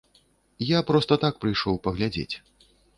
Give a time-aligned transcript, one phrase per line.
[0.69, 2.31] Я проста так прыйшоў паглядзець.